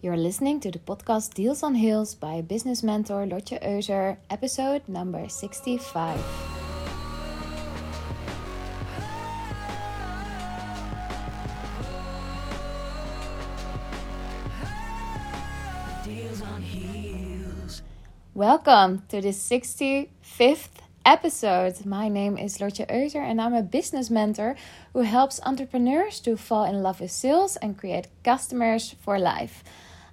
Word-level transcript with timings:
You're 0.00 0.16
listening 0.16 0.60
to 0.60 0.70
the 0.70 0.78
podcast 0.78 1.34
Deals 1.34 1.64
on 1.64 1.74
Heels 1.74 2.14
by 2.14 2.40
business 2.40 2.84
mentor 2.84 3.26
Lotje 3.26 3.60
Euser, 3.60 4.18
episode 4.30 4.82
number 4.86 5.28
65. 5.28 6.20
Deals 16.04 16.42
on 16.42 16.62
Heels. 16.62 17.82
Welcome 18.34 19.02
to 19.08 19.20
the 19.20 19.30
65th 19.30 20.78
episode. 21.04 21.84
My 21.84 22.08
name 22.08 22.38
is 22.38 22.58
Lotje 22.58 22.86
Euser 22.86 23.24
and 23.28 23.40
I'm 23.40 23.52
a 23.54 23.62
business 23.62 24.10
mentor 24.10 24.54
who 24.92 25.00
helps 25.00 25.40
entrepreneurs 25.44 26.20
to 26.20 26.36
fall 26.36 26.66
in 26.66 26.84
love 26.84 27.00
with 27.00 27.10
sales 27.10 27.56
and 27.56 27.76
create 27.76 28.06
customers 28.22 28.94
for 29.00 29.18
life. 29.18 29.64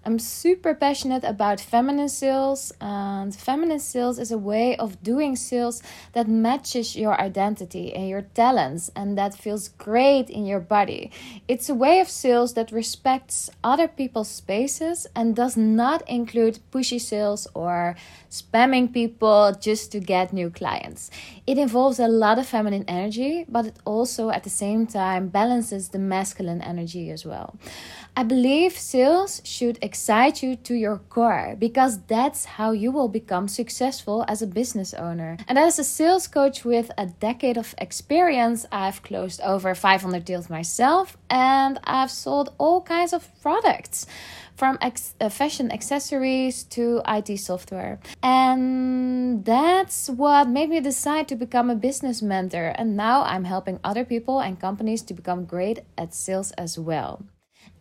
I'm 0.07 0.19
super 0.19 0.75
passionate 0.75 1.23
about 1.23 1.59
feminine 1.59 2.09
sales, 2.09 2.71
and 2.79 3.35
feminine 3.35 3.79
sales 3.79 4.19
is 4.19 4.31
a 4.31 4.37
way 4.37 4.77
of 4.77 5.01
doing 5.01 5.35
sales 5.35 5.81
that 6.13 6.27
matches 6.27 6.95
your 6.95 7.19
identity 7.19 7.91
and 7.91 8.07
your 8.07 8.21
talents 8.21 8.91
and 8.95 9.17
that 9.17 9.33
feels 9.33 9.69
great 9.69 10.29
in 10.29 10.45
your 10.45 10.59
body. 10.59 11.09
It's 11.47 11.69
a 11.69 11.73
way 11.73 12.01
of 12.01 12.07
sales 12.07 12.53
that 12.53 12.71
respects 12.71 13.49
other 13.63 13.87
people's 13.87 14.29
spaces 14.29 15.07
and 15.15 15.35
does 15.35 15.57
not 15.57 16.07
include 16.07 16.59
pushy 16.71 17.01
sales 17.01 17.47
or 17.55 17.95
spamming 18.29 18.93
people 18.93 19.55
just 19.59 19.91
to 19.93 19.99
get 19.99 20.31
new 20.31 20.51
clients. 20.51 21.09
It 21.47 21.57
involves 21.57 21.97
a 21.97 22.07
lot 22.07 22.37
of 22.37 22.45
feminine 22.45 22.85
energy, 22.87 23.45
but 23.49 23.65
it 23.65 23.77
also 23.85 24.29
at 24.29 24.43
the 24.43 24.51
same 24.51 24.85
time 24.85 25.29
balances 25.29 25.89
the 25.89 25.97
masculine 25.97 26.61
energy 26.61 27.09
as 27.09 27.25
well. 27.25 27.55
I 28.17 28.23
believe 28.23 28.77
sales 28.77 29.41
should 29.43 29.77
excite 29.81 30.41
you 30.41 30.55
to 30.55 30.73
your 30.73 30.99
core 31.09 31.57
because 31.59 31.99
that's 32.03 32.45
how 32.45 32.71
you 32.71 32.89
will 32.89 33.09
become 33.09 33.49
successful 33.49 34.23
as 34.29 34.41
a 34.41 34.47
business 34.47 34.93
owner. 34.93 35.35
And 35.49 35.59
as 35.59 35.77
a 35.79 35.83
sales 35.83 36.25
coach 36.25 36.63
with 36.63 36.91
a 36.97 37.07
decade 37.07 37.57
of 37.57 37.75
experience, 37.77 38.65
I've 38.71 39.03
closed 39.03 39.41
over 39.41 39.75
500 39.75 40.23
deals 40.23 40.49
myself 40.49 41.17
and 41.29 41.77
I've 41.83 42.09
sold 42.09 42.53
all 42.57 42.81
kinds 42.81 43.11
of 43.11 43.29
products 43.41 44.05
from 44.55 44.77
ex- 44.79 45.13
uh, 45.19 45.27
fashion 45.27 45.69
accessories 45.69 46.63
to 46.63 47.01
IT 47.05 47.37
software. 47.37 47.99
And 48.23 49.43
that's 49.43 50.09
what 50.09 50.47
made 50.47 50.69
me 50.69 50.79
decide 50.79 51.27
to 51.27 51.35
become 51.35 51.69
a 51.69 51.75
business 51.75 52.21
mentor. 52.21 52.73
And 52.77 52.95
now 52.95 53.23
I'm 53.23 53.43
helping 53.43 53.81
other 53.83 54.05
people 54.05 54.39
and 54.39 54.57
companies 54.57 55.01
to 55.03 55.13
become 55.13 55.43
great 55.43 55.79
at 55.97 56.13
sales 56.13 56.51
as 56.51 56.79
well. 56.79 57.25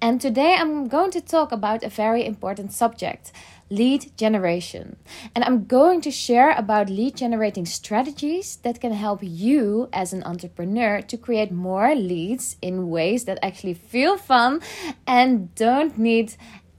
And 0.00 0.20
today 0.20 0.56
I'm 0.58 0.88
going 0.88 1.10
to 1.12 1.20
talk 1.20 1.50
about 1.52 1.82
a 1.82 1.88
very 1.88 2.26
important 2.26 2.72
subject 2.72 3.32
lead 3.70 4.16
generation. 4.16 4.96
And 5.34 5.42
I'm 5.44 5.64
going 5.64 6.00
to 6.02 6.10
share 6.10 6.50
about 6.52 6.90
lead 6.90 7.16
generating 7.16 7.66
strategies 7.66 8.56
that 8.56 8.80
can 8.80 8.92
help 8.92 9.20
you 9.22 9.88
as 9.92 10.12
an 10.12 10.22
entrepreneur 10.24 11.00
to 11.02 11.16
create 11.16 11.50
more 11.50 11.94
leads 11.94 12.56
in 12.60 12.90
ways 12.90 13.24
that 13.24 13.38
actually 13.42 13.74
feel 13.74 14.16
fun 14.16 14.60
and 15.06 15.54
don't 15.54 15.98
need 15.98 16.34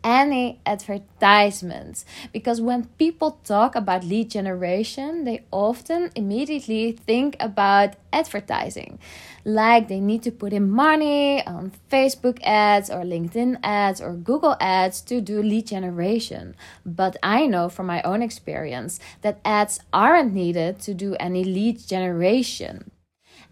any 0.05 0.61
advertisements. 0.65 2.05
Because 2.31 2.61
when 2.61 2.85
people 2.99 3.39
talk 3.43 3.75
about 3.75 4.03
lead 4.03 4.29
generation 4.29 5.25
they 5.25 5.43
often 5.51 6.11
immediately 6.15 6.91
think 6.91 7.35
about 7.39 7.95
advertising. 8.13 8.99
Like 9.43 9.87
they 9.87 9.99
need 9.99 10.23
to 10.23 10.31
put 10.31 10.53
in 10.53 10.69
money 10.69 11.45
on 11.45 11.71
Facebook 11.91 12.39
ads 12.43 12.89
or 12.89 13.03
LinkedIn 13.03 13.59
ads 13.63 13.99
or 13.99 14.13
Google 14.13 14.55
ads 14.59 15.01
to 15.01 15.21
do 15.21 15.41
lead 15.41 15.67
generation. 15.67 16.55
But 16.85 17.17
I 17.21 17.47
know 17.47 17.67
from 17.69 17.87
my 17.87 18.01
own 18.03 18.21
experience 18.21 18.99
that 19.21 19.39
ads 19.43 19.79
aren't 19.91 20.33
needed 20.33 20.79
to 20.81 20.93
do 20.93 21.15
any 21.19 21.43
lead 21.43 21.85
generation. 21.85 22.91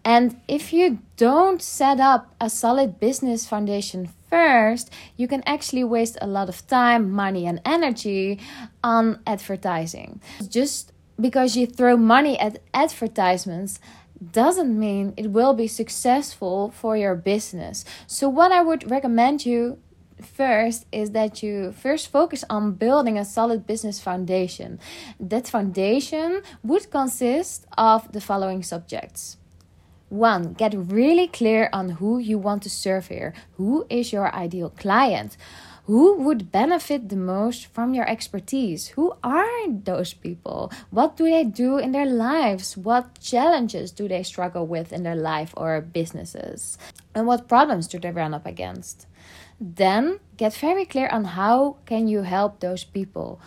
And 0.04 0.40
if 0.46 0.72
you 0.72 0.98
don't 1.16 1.62
set 1.62 1.98
up 1.98 2.34
a 2.40 2.50
solid 2.50 3.00
business 3.00 3.46
foundation 3.46 4.10
first, 4.34 4.90
you 5.16 5.28
can 5.28 5.42
actually 5.46 5.84
waste 5.84 6.16
a 6.20 6.26
lot 6.26 6.48
of 6.48 6.66
time, 6.66 7.02
money, 7.10 7.46
and 7.46 7.60
energy 7.64 8.40
on 8.82 9.20
advertising. 9.26 10.20
Just 10.48 10.92
because 11.26 11.56
you 11.56 11.66
throw 11.66 11.96
money 11.96 12.34
at 12.46 12.58
advertisements 12.72 13.78
doesn't 14.42 14.72
mean 14.86 15.14
it 15.16 15.28
will 15.30 15.54
be 15.54 15.68
successful 15.68 16.56
for 16.80 16.96
your 16.96 17.14
business. 17.14 17.84
So, 18.06 18.28
what 18.28 18.50
I 18.50 18.60
would 18.68 18.90
recommend 18.90 19.46
you 19.46 19.78
first 20.20 20.86
is 20.90 21.10
that 21.10 21.42
you 21.42 21.72
first 21.72 22.10
focus 22.10 22.42
on 22.48 22.72
building 22.84 23.16
a 23.18 23.24
solid 23.24 23.60
business 23.66 24.00
foundation. 24.00 24.80
That 25.20 25.46
foundation 25.46 26.42
would 26.62 26.90
consist 26.90 27.66
of 27.76 28.10
the 28.12 28.20
following 28.20 28.62
subjects 28.62 29.36
one, 30.14 30.54
get 30.54 30.74
really 30.74 31.26
clear 31.26 31.68
on 31.72 31.90
who 31.90 32.18
you 32.18 32.38
want 32.38 32.62
to 32.62 32.70
serve 32.70 33.08
here. 33.08 33.34
Who 33.56 33.86
is 33.90 34.12
your 34.12 34.34
ideal 34.34 34.70
client? 34.70 35.36
Who 35.86 36.16
would 36.22 36.50
benefit 36.50 37.10
the 37.10 37.16
most 37.16 37.66
from 37.66 37.92
your 37.92 38.08
expertise? 38.08 38.88
Who 38.96 39.12
are 39.22 39.68
those 39.68 40.14
people? 40.14 40.72
What 40.90 41.18
do 41.18 41.24
they 41.24 41.44
do 41.44 41.76
in 41.76 41.92
their 41.92 42.06
lives? 42.06 42.74
What 42.74 43.20
challenges 43.20 43.92
do 43.92 44.08
they 44.08 44.22
struggle 44.22 44.66
with 44.66 44.94
in 44.94 45.02
their 45.02 45.16
life 45.16 45.52
or 45.58 45.82
businesses? 45.82 46.78
And 47.14 47.26
what 47.26 47.48
problems 47.48 47.86
do 47.86 47.98
they 47.98 48.10
run 48.10 48.32
up 48.32 48.46
against? 48.46 49.06
Then 49.60 50.20
get 50.38 50.54
very 50.54 50.86
clear 50.86 51.08
on 51.08 51.24
how 51.36 51.76
can 51.84 52.08
you 52.08 52.22
help 52.22 52.60
those 52.60 52.84
people 52.84 53.40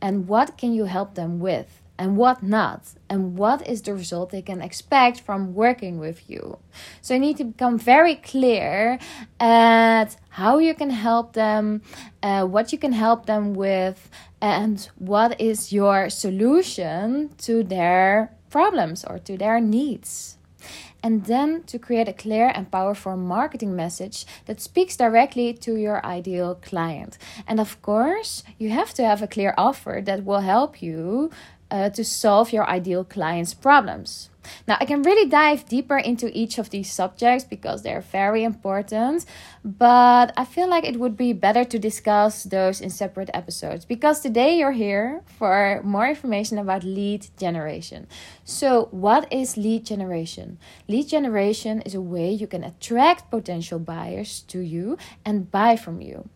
and 0.00 0.28
what 0.28 0.56
can 0.56 0.72
you 0.72 0.84
help 0.84 1.16
them 1.16 1.40
with? 1.40 1.81
And 2.02 2.16
what 2.16 2.42
not, 2.42 2.82
and 3.08 3.38
what 3.38 3.64
is 3.64 3.80
the 3.82 3.94
result 3.94 4.30
they 4.30 4.42
can 4.42 4.60
expect 4.60 5.20
from 5.20 5.54
working 5.54 6.00
with 6.00 6.28
you. 6.28 6.58
So 7.00 7.14
you 7.14 7.20
need 7.20 7.36
to 7.36 7.44
become 7.44 7.78
very 7.78 8.16
clear 8.16 8.98
at 9.38 10.16
how 10.30 10.58
you 10.58 10.74
can 10.74 10.90
help 10.90 11.34
them, 11.34 11.80
uh, 12.20 12.44
what 12.44 12.72
you 12.72 12.78
can 12.78 12.90
help 12.90 13.26
them 13.26 13.54
with, 13.54 14.10
and 14.40 14.88
what 14.98 15.40
is 15.40 15.72
your 15.72 16.10
solution 16.10 17.30
to 17.46 17.62
their 17.62 18.34
problems 18.50 19.04
or 19.04 19.20
to 19.20 19.38
their 19.38 19.60
needs 19.60 20.38
and 21.02 21.24
then 21.24 21.62
to 21.64 21.78
create 21.78 22.08
a 22.08 22.12
clear 22.12 22.52
and 22.54 22.70
powerful 22.70 23.16
marketing 23.16 23.74
message 23.74 24.24
that 24.46 24.60
speaks 24.60 24.96
directly 24.96 25.52
to 25.52 25.76
your 25.76 26.04
ideal 26.06 26.54
client. 26.54 27.18
And 27.46 27.58
of 27.58 27.80
course, 27.82 28.44
you 28.58 28.70
have 28.70 28.94
to 28.94 29.04
have 29.04 29.22
a 29.22 29.26
clear 29.26 29.54
offer 29.58 30.00
that 30.04 30.24
will 30.24 30.40
help 30.40 30.80
you 30.80 31.30
uh, 31.72 31.88
to 31.88 32.04
solve 32.04 32.52
your 32.52 32.68
ideal 32.68 33.02
client's 33.02 33.54
problems. 33.54 34.28
Now, 34.68 34.76
I 34.80 34.84
can 34.84 35.02
really 35.02 35.28
dive 35.28 35.68
deeper 35.68 35.96
into 35.96 36.30
each 36.36 36.58
of 36.58 36.70
these 36.70 36.92
subjects 36.92 37.44
because 37.44 37.82
they're 37.82 38.00
very 38.02 38.44
important, 38.44 39.24
but 39.64 40.32
I 40.36 40.44
feel 40.44 40.68
like 40.68 40.84
it 40.84 40.98
would 40.98 41.16
be 41.16 41.32
better 41.32 41.64
to 41.64 41.78
discuss 41.78 42.44
those 42.44 42.80
in 42.80 42.90
separate 42.90 43.30
episodes 43.32 43.84
because 43.84 44.20
today 44.20 44.58
you're 44.58 44.72
here 44.72 45.22
for 45.38 45.80
more 45.84 46.08
information 46.08 46.58
about 46.58 46.84
lead 46.84 47.28
generation. 47.38 48.06
So, 48.44 48.88
what 48.90 49.32
is 49.32 49.56
lead 49.56 49.86
generation? 49.86 50.58
Lead 50.88 51.08
generation 51.08 51.80
is 51.82 51.94
a 51.94 52.00
way 52.00 52.30
you 52.30 52.48
can 52.48 52.64
attract 52.64 53.30
potential 53.30 53.78
buyers 53.78 54.40
to 54.48 54.58
you 54.58 54.98
and 55.24 55.50
buy 55.50 55.76
from 55.76 56.02
you. 56.02 56.28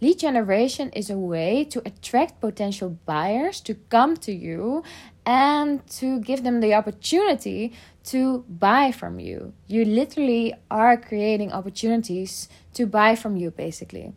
Lead 0.00 0.18
generation 0.18 0.90
is 0.90 1.10
a 1.10 1.18
way 1.18 1.64
to 1.64 1.82
attract 1.86 2.40
potential 2.40 2.98
buyers 3.06 3.60
to 3.62 3.74
come 3.74 4.16
to 4.18 4.32
you 4.32 4.82
and 5.24 5.86
to 5.88 6.20
give 6.20 6.44
them 6.44 6.60
the 6.60 6.74
opportunity 6.74 7.72
to 8.04 8.44
buy 8.48 8.92
from 8.92 9.18
you. 9.18 9.52
You 9.66 9.84
literally 9.84 10.54
are 10.70 10.96
creating 10.96 11.52
opportunities 11.52 12.48
to 12.74 12.86
buy 12.86 13.16
from 13.16 13.36
you, 13.36 13.50
basically. 13.50 14.12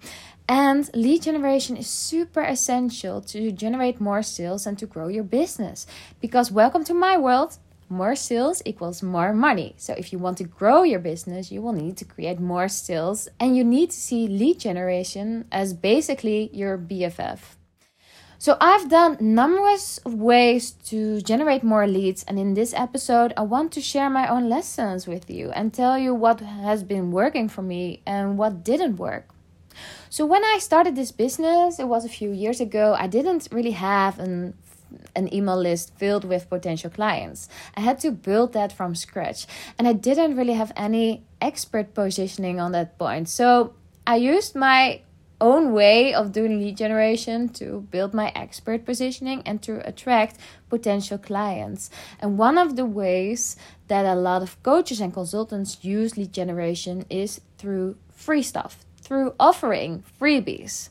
And 0.47 0.89
lead 0.95 1.23
generation 1.23 1.77
is 1.77 1.87
super 1.87 2.41
essential 2.41 3.21
to 3.21 3.51
generate 3.51 3.99
more 3.99 4.21
sales 4.23 4.65
and 4.65 4.77
to 4.79 4.85
grow 4.85 5.07
your 5.07 5.23
business. 5.23 5.87
Because, 6.19 6.51
welcome 6.51 6.83
to 6.85 6.93
my 6.93 7.17
world, 7.17 7.57
more 7.89 8.15
sales 8.15 8.61
equals 8.65 9.01
more 9.01 9.33
money. 9.33 9.75
So 9.77 9.93
if 9.97 10.13
you 10.13 10.19
want 10.19 10.37
to 10.37 10.43
grow 10.43 10.83
your 10.83 10.99
business, 10.99 11.51
you 11.51 11.61
will 11.61 11.73
need 11.73 11.97
to 11.97 12.05
create 12.05 12.39
more 12.39 12.67
sales 12.67 13.27
and 13.39 13.57
you 13.57 13.63
need 13.63 13.91
to 13.91 13.97
see 13.97 14.27
lead 14.27 14.59
generation 14.59 15.45
as 15.51 15.73
basically 15.73 16.49
your 16.53 16.77
BFF. 16.77 17.39
So 18.37 18.55
I've 18.61 18.87
done 18.87 19.17
numerous 19.19 19.99
ways 20.05 20.71
to 20.87 21.19
generate 21.21 21.61
more 21.61 21.85
leads 21.87 22.23
and 22.23 22.39
in 22.39 22.53
this 22.53 22.73
episode 22.73 23.33
I 23.35 23.41
want 23.41 23.73
to 23.73 23.81
share 23.81 24.09
my 24.09 24.29
own 24.29 24.47
lessons 24.47 25.07
with 25.07 25.29
you 25.29 25.51
and 25.51 25.73
tell 25.73 25.99
you 25.99 26.15
what 26.15 26.39
has 26.39 26.83
been 26.83 27.11
working 27.11 27.49
for 27.49 27.61
me 27.61 28.01
and 28.05 28.37
what 28.37 28.63
didn't 28.63 28.95
work. 28.95 29.27
So 30.09 30.25
when 30.25 30.43
I 30.43 30.57
started 30.59 30.95
this 30.95 31.11
business, 31.11 31.79
it 31.79 31.87
was 31.87 32.05
a 32.05 32.09
few 32.09 32.31
years 32.31 32.61
ago, 32.61 32.95
I 32.97 33.07
didn't 33.07 33.47
really 33.51 33.71
have 33.71 34.19
an 34.19 34.53
an 35.15 35.33
email 35.33 35.57
list 35.57 35.93
filled 35.97 36.25
with 36.25 36.49
potential 36.49 36.89
clients. 36.89 37.49
I 37.75 37.81
had 37.81 37.99
to 37.99 38.11
build 38.11 38.53
that 38.53 38.71
from 38.71 38.95
scratch, 38.95 39.47
and 39.77 39.87
I 39.87 39.93
didn't 39.93 40.35
really 40.35 40.53
have 40.53 40.71
any 40.75 41.23
expert 41.41 41.93
positioning 41.93 42.59
on 42.59 42.71
that 42.73 42.97
point. 42.97 43.29
So 43.29 43.73
I 44.05 44.15
used 44.15 44.55
my 44.55 45.01
own 45.41 45.71
way 45.71 46.13
of 46.13 46.31
doing 46.31 46.59
lead 46.59 46.77
generation 46.77 47.47
to 47.49 47.87
build 47.91 48.13
my 48.13 48.31
expert 48.35 48.85
positioning 48.85 49.41
and 49.45 49.61
to 49.63 49.87
attract 49.87 50.37
potential 50.69 51.17
clients. 51.17 51.89
And 52.19 52.37
one 52.37 52.57
of 52.57 52.75
the 52.75 52.85
ways 52.85 53.55
that 53.87 54.05
a 54.05 54.15
lot 54.15 54.41
of 54.41 54.61
coaches 54.63 54.99
and 54.99 55.13
consultants 55.13 55.77
use 55.81 56.17
lead 56.17 56.33
generation 56.33 57.05
is 57.09 57.39
through 57.57 57.95
free 58.11 58.43
stuff, 58.43 58.85
through 59.09 59.33
offering 59.39 60.03
freebies. 60.21 60.89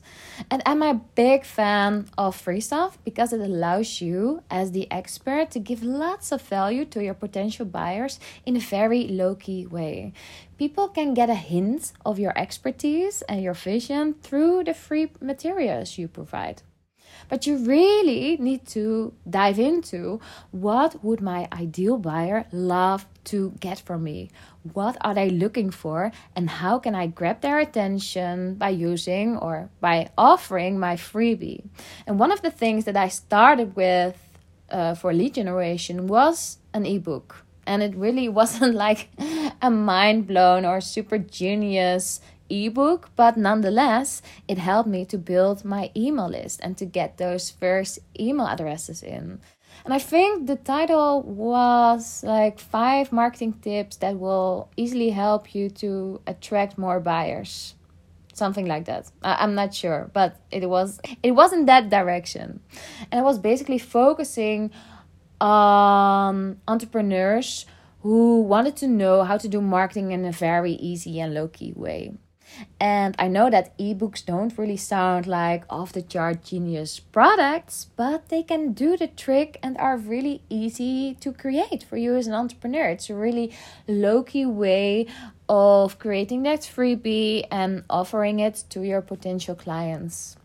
And 0.51 0.61
I'm 0.65 0.83
a 0.83 1.01
big 1.15 1.45
fan 1.45 2.09
of 2.17 2.35
free 2.35 2.59
stuff 2.59 2.97
because 3.05 3.31
it 3.31 3.39
allows 3.39 4.01
you, 4.01 4.43
as 4.51 4.73
the 4.73 4.91
expert, 4.91 5.51
to 5.51 5.59
give 5.59 5.81
lots 5.83 6.33
of 6.33 6.41
value 6.41 6.83
to 6.85 7.01
your 7.01 7.13
potential 7.13 7.65
buyers 7.65 8.19
in 8.45 8.57
a 8.57 8.59
very 8.59 9.07
low 9.07 9.35
key 9.35 9.65
way. 9.65 10.11
People 10.57 10.89
can 10.89 11.13
get 11.13 11.29
a 11.29 11.35
hint 11.35 11.93
of 12.05 12.19
your 12.19 12.37
expertise 12.37 13.21
and 13.29 13.41
your 13.41 13.53
vision 13.53 14.15
through 14.21 14.65
the 14.65 14.73
free 14.73 15.11
materials 15.21 15.97
you 15.97 16.09
provide. 16.09 16.61
But 17.29 17.47
you 17.47 17.57
really 17.57 18.35
need 18.37 18.67
to 18.67 19.13
dive 19.29 19.59
into 19.59 20.19
what 20.51 21.03
would 21.03 21.21
my 21.21 21.47
ideal 21.53 21.97
buyer 21.97 22.45
love 22.51 23.05
to 23.29 23.53
get 23.59 23.79
from 23.79 24.03
me? 24.03 24.29
What 24.73 24.97
are 25.01 25.13
they 25.13 25.29
looking 25.29 25.71
for 25.71 26.11
and 26.35 26.49
how 26.49 26.79
can 26.79 26.95
I 26.95 27.07
grab 27.07 27.41
their 27.41 27.59
attention 27.59 28.55
by 28.55 28.69
using 28.69 29.37
or 29.37 29.69
by 29.79 30.09
offering 30.17 30.79
my 30.79 30.95
freebie? 30.95 31.65
And 32.05 32.19
one 32.19 32.31
of 32.31 32.41
the 32.41 32.51
things 32.51 32.85
that 32.85 32.97
I 32.97 33.07
started 33.07 33.75
with 33.75 34.17
uh, 34.69 34.95
for 34.95 35.13
lead 35.13 35.35
generation 35.35 36.07
was 36.07 36.57
an 36.73 36.85
ebook. 36.85 37.45
And 37.65 37.83
it 37.83 37.95
really 37.95 38.29
wasn't 38.41 38.75
like 38.75 39.09
a 39.61 39.69
mind 39.69 40.27
blown 40.27 40.65
or 40.65 40.81
super 40.81 41.17
genius 41.17 42.21
ebook, 42.49 43.09
but 43.15 43.37
nonetheless, 43.37 44.21
it 44.47 44.57
helped 44.57 44.89
me 44.89 45.05
to 45.05 45.17
build 45.17 45.63
my 45.63 45.91
email 45.95 46.29
list 46.29 46.59
and 46.63 46.77
to 46.77 46.85
get 46.85 47.17
those 47.17 47.49
first 47.49 47.99
email 48.19 48.47
addresses 48.47 49.03
in. 49.03 49.39
And 49.85 49.93
I 49.93 49.99
think 49.99 50.47
the 50.47 50.55
title 50.55 51.21
was 51.23 52.23
like 52.23 52.59
five 52.59 53.11
marketing 53.11 53.53
tips 53.61 53.97
that 53.97 54.19
will 54.19 54.69
easily 54.77 55.09
help 55.09 55.55
you 55.55 55.69
to 55.81 56.21
attract 56.27 56.77
more 56.77 56.99
buyers. 56.99 57.75
Something 58.33 58.67
like 58.67 58.85
that. 58.85 59.11
I- 59.21 59.43
am 59.43 59.55
not 59.55 59.73
sure, 59.73 60.09
but 60.13 60.37
it 60.51 60.69
was 60.69 60.99
it 61.23 61.31
was 61.31 61.51
in 61.53 61.65
that 61.65 61.89
direction. 61.89 62.61
And 63.11 63.19
it 63.19 63.23
was 63.23 63.39
basically 63.39 63.79
focusing 63.79 64.71
on 65.41 66.59
entrepreneurs 66.67 67.65
who 68.01 68.41
wanted 68.41 68.75
to 68.77 68.87
know 68.87 69.23
how 69.23 69.37
to 69.37 69.47
do 69.47 69.61
marketing 69.61 70.11
in 70.11 70.23
a 70.25 70.31
very 70.31 70.73
easy 70.73 71.19
and 71.19 71.33
low 71.33 71.47
key 71.47 71.73
way. 71.75 72.13
And 72.79 73.15
I 73.19 73.27
know 73.27 73.49
that 73.49 73.77
ebooks 73.77 74.25
don't 74.25 74.57
really 74.57 74.77
sound 74.77 75.27
like 75.27 75.63
off 75.69 75.93
the 75.93 76.01
chart 76.01 76.43
genius 76.43 76.99
products, 76.99 77.87
but 77.95 78.29
they 78.29 78.43
can 78.43 78.73
do 78.73 78.97
the 78.97 79.07
trick 79.07 79.59
and 79.61 79.77
are 79.77 79.97
really 79.97 80.41
easy 80.49 81.15
to 81.21 81.31
create 81.31 81.83
for 81.83 81.97
you 81.97 82.15
as 82.15 82.27
an 82.27 82.33
entrepreneur. 82.33 82.89
It's 82.89 83.09
a 83.09 83.15
really 83.15 83.53
low 83.87 84.23
key 84.23 84.45
way 84.45 85.07
of 85.47 85.99
creating 85.99 86.43
that 86.43 86.61
freebie 86.61 87.45
and 87.51 87.83
offering 87.89 88.39
it 88.39 88.63
to 88.69 88.81
your 88.83 89.01
potential 89.01 89.55
clients. 89.55 90.37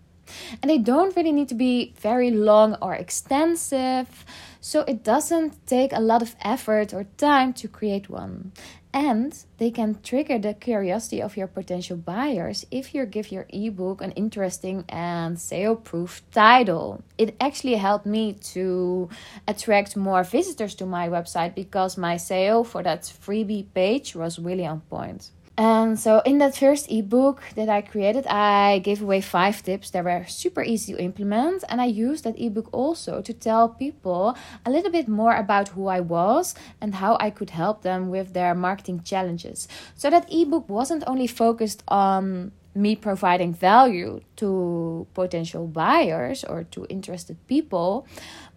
And 0.62 0.70
they 0.70 0.78
don't 0.78 1.14
really 1.16 1.32
need 1.32 1.48
to 1.50 1.54
be 1.54 1.94
very 2.00 2.30
long 2.30 2.76
or 2.80 2.94
extensive, 2.94 4.24
so 4.60 4.80
it 4.88 5.04
doesn't 5.04 5.66
take 5.66 5.92
a 5.92 6.00
lot 6.00 6.22
of 6.22 6.34
effort 6.40 6.94
or 6.94 7.04
time 7.18 7.52
to 7.54 7.68
create 7.68 8.08
one 8.08 8.52
and 8.94 9.44
they 9.58 9.73
can 9.73 9.99
trigger 10.05 10.38
the 10.38 10.55
curiosity 10.55 11.20
of 11.20 11.37
your 11.37 11.49
potential 11.49 11.96
buyers 11.96 12.64
if 12.70 12.94
you 12.94 13.05
give 13.05 13.32
your 13.32 13.44
ebook 13.49 14.00
an 14.00 14.12
interesting 14.12 14.85
and 14.88 15.38
sale 15.41 15.75
proof 15.75 16.23
title. 16.31 17.02
It 17.19 17.35
actually 17.41 17.75
helped 17.75 18.06
me 18.06 18.35
to 18.55 19.08
attract 19.49 19.96
more 19.96 20.23
visitors 20.23 20.76
to 20.76 20.87
my 20.87 21.08
website 21.08 21.56
because 21.56 21.99
my 21.99 22.17
sale 22.17 22.62
for 22.62 22.85
that 22.85 23.02
freebie 23.02 23.67
page 23.75 24.14
was 24.14 24.38
really 24.38 24.64
on 24.64 24.81
point. 24.82 25.31
And 25.56 25.98
so, 26.00 26.20
in 26.26 26.38
that 26.38 26.56
first 26.56 26.90
ebook 26.90 27.42
that 27.54 27.68
I 27.68 27.80
created, 27.80 28.26
I 28.26 28.80
gave 28.80 29.00
away 29.00 29.20
five 29.20 29.62
tips 29.62 29.90
that 29.90 30.04
were 30.04 30.24
super 30.26 30.62
easy 30.62 30.94
to 30.94 31.00
implement. 31.00 31.62
And 31.68 31.80
I 31.80 31.84
used 31.84 32.24
that 32.24 32.40
ebook 32.40 32.68
also 32.72 33.22
to 33.22 33.32
tell 33.32 33.68
people 33.68 34.36
a 34.66 34.70
little 34.70 34.90
bit 34.90 35.06
more 35.06 35.36
about 35.36 35.68
who 35.68 35.86
I 35.86 36.00
was 36.00 36.56
and 36.80 36.96
how 36.96 37.16
I 37.20 37.30
could 37.30 37.50
help 37.50 37.82
them 37.82 38.10
with 38.10 38.32
their 38.32 38.52
marketing 38.54 39.02
challenges. 39.04 39.68
So, 39.94 40.10
that 40.10 40.26
ebook 40.32 40.68
wasn't 40.68 41.04
only 41.06 41.28
focused 41.28 41.84
on 41.86 42.50
me 42.74 42.96
providing 42.96 43.54
value 43.54 44.20
to 44.36 45.06
potential 45.14 45.66
buyers 45.68 46.42
or 46.42 46.64
to 46.64 46.84
interested 46.88 47.36
people, 47.46 48.06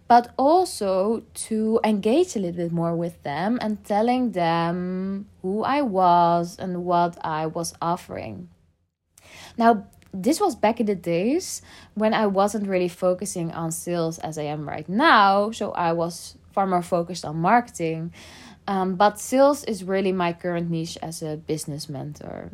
but 0.08 0.32
also 0.38 1.22
to 1.34 1.78
engage 1.84 2.34
a 2.34 2.38
little 2.38 2.56
bit 2.56 2.72
more 2.72 2.96
with 2.96 3.22
them 3.22 3.58
and 3.60 3.84
telling 3.84 4.32
them 4.32 5.26
who 5.42 5.62
I 5.62 5.82
was 5.82 6.58
and 6.58 6.84
what 6.84 7.18
I 7.24 7.46
was 7.46 7.74
offering. 7.80 8.48
Now, 9.58 9.86
this 10.12 10.40
was 10.40 10.56
back 10.56 10.80
in 10.80 10.86
the 10.86 10.94
days 10.94 11.60
when 11.94 12.14
I 12.14 12.26
wasn't 12.26 12.66
really 12.66 12.88
focusing 12.88 13.52
on 13.52 13.70
sales 13.70 14.18
as 14.18 14.38
I 14.38 14.44
am 14.44 14.66
right 14.66 14.88
now, 14.88 15.50
so 15.50 15.72
I 15.72 15.92
was 15.92 16.36
far 16.52 16.66
more 16.66 16.82
focused 16.82 17.26
on 17.26 17.36
marketing. 17.36 18.12
Um, 18.66 18.96
but 18.96 19.20
sales 19.20 19.64
is 19.64 19.84
really 19.84 20.12
my 20.12 20.32
current 20.32 20.70
niche 20.70 20.96
as 21.02 21.22
a 21.22 21.36
business 21.36 21.88
mentor. 21.88 22.52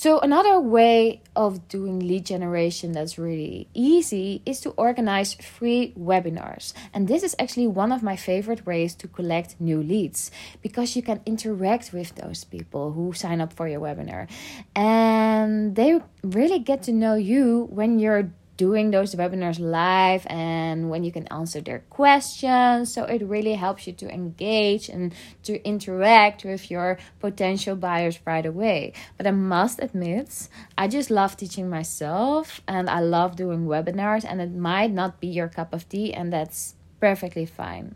So, 0.00 0.18
another 0.18 0.58
way 0.58 1.20
of 1.36 1.68
doing 1.68 2.00
lead 2.00 2.24
generation 2.24 2.92
that's 2.92 3.18
really 3.18 3.68
easy 3.74 4.40
is 4.46 4.58
to 4.62 4.70
organize 4.80 5.34
free 5.34 5.92
webinars. 5.92 6.72
And 6.94 7.06
this 7.06 7.22
is 7.22 7.36
actually 7.38 7.66
one 7.66 7.92
of 7.92 8.02
my 8.02 8.16
favorite 8.16 8.64
ways 8.64 8.94
to 8.94 9.08
collect 9.08 9.60
new 9.60 9.82
leads 9.82 10.30
because 10.62 10.96
you 10.96 11.02
can 11.02 11.20
interact 11.26 11.92
with 11.92 12.14
those 12.14 12.44
people 12.44 12.92
who 12.92 13.12
sign 13.12 13.42
up 13.42 13.52
for 13.52 13.68
your 13.68 13.80
webinar. 13.80 14.26
And 14.74 15.76
they 15.76 16.00
really 16.24 16.60
get 16.60 16.82
to 16.84 16.92
know 16.92 17.16
you 17.16 17.68
when 17.68 17.98
you're 17.98 18.32
doing 18.60 18.90
those 18.90 19.14
webinars 19.14 19.58
live 19.58 20.26
and 20.28 20.90
when 20.90 21.02
you 21.02 21.10
can 21.10 21.26
answer 21.28 21.62
their 21.62 21.78
questions. 21.88 22.92
So 22.92 23.04
it 23.04 23.22
really 23.22 23.54
helps 23.54 23.86
you 23.86 23.94
to 23.94 24.06
engage 24.12 24.90
and 24.90 25.14
to 25.44 25.52
interact 25.64 26.44
with 26.44 26.70
your 26.70 26.98
potential 27.20 27.74
buyers 27.74 28.20
right 28.26 28.44
away. 28.44 28.92
But 29.16 29.26
I 29.26 29.30
must 29.30 29.80
admit, 29.80 30.50
I 30.76 30.88
just 30.88 31.10
love 31.10 31.38
teaching 31.38 31.70
myself 31.70 32.60
and 32.68 32.90
I 32.90 33.00
love 33.00 33.34
doing 33.34 33.64
webinars, 33.64 34.26
and 34.28 34.42
it 34.42 34.52
might 34.52 34.92
not 34.92 35.20
be 35.20 35.28
your 35.28 35.48
cup 35.48 35.72
of 35.72 35.88
tea, 35.88 36.12
and 36.12 36.30
that's 36.30 36.74
perfectly 37.00 37.46
fine. 37.46 37.94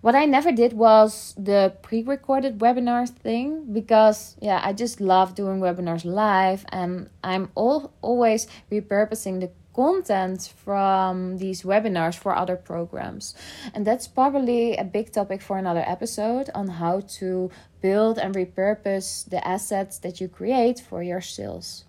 What 0.00 0.14
I 0.14 0.26
never 0.26 0.52
did 0.52 0.72
was 0.74 1.34
the 1.36 1.74
pre 1.82 2.02
recorded 2.02 2.58
webinars 2.58 3.10
thing 3.10 3.72
because, 3.72 4.36
yeah, 4.40 4.60
I 4.62 4.72
just 4.72 5.00
love 5.00 5.34
doing 5.34 5.58
webinars 5.60 6.04
live 6.04 6.64
and 6.70 7.10
I'm 7.24 7.50
all, 7.56 7.92
always 8.00 8.46
repurposing 8.70 9.40
the 9.40 9.50
content 9.78 10.52
from 10.64 11.38
these 11.38 11.62
webinars 11.62 12.16
for 12.16 12.34
other 12.34 12.56
programs. 12.56 13.32
And 13.72 13.86
that's 13.86 14.08
probably 14.08 14.76
a 14.76 14.82
big 14.82 15.12
topic 15.12 15.40
for 15.40 15.56
another 15.56 15.84
episode 15.86 16.50
on 16.52 16.66
how 16.82 17.02
to 17.18 17.48
build 17.80 18.18
and 18.18 18.34
repurpose 18.34 19.08
the 19.30 19.40
assets 19.46 19.98
that 19.98 20.20
you 20.20 20.26
create 20.26 20.80
for 20.80 21.00
your 21.04 21.20
sales. 21.20 21.84